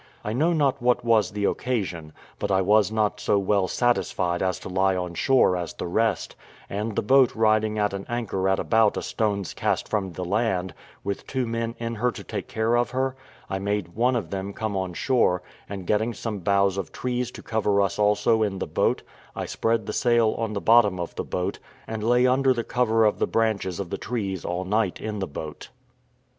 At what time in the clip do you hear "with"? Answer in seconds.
11.03-11.27